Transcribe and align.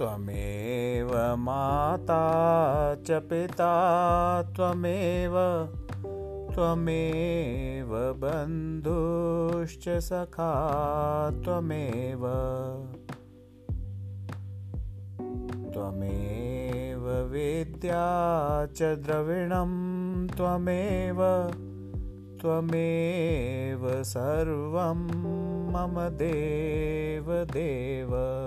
त्वमेव 0.00 1.10
माता 1.38 2.22
च 3.06 3.10
पिता 3.10 3.72
त्वमेव 4.56 5.34
त्वमेव 6.54 8.12
बन्धुश्च 8.12 9.88
सखा 9.88 10.52
त्वमेव। 11.44 12.26
त्वमेव 15.74 17.08
विद्या 17.30 18.06
च 18.74 18.82
द्रविणं 18.82 19.70
त्वमेव 20.36 21.50
त्वमेव 22.40 24.02
सर्वं 24.02 25.06
मम 25.72 26.08
देव 26.16 27.44
देव 27.52 28.39